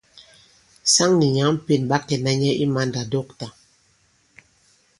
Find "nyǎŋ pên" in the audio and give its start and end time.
1.35-1.81